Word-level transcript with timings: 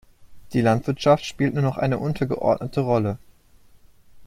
Die 0.53 0.61
Landwirtschaft 0.61 1.23
spielt 1.25 1.53
nur 1.53 1.61
noch 1.61 1.77
eine 1.77 1.99
untergeordnete 1.99 2.81
Rolle. 2.81 3.19